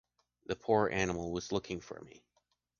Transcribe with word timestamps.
The 0.47 0.55
poor 0.55 0.89
animal 0.89 1.31
was 1.31 1.51
looking 1.51 1.79
for 1.79 1.99
me. 2.01 2.23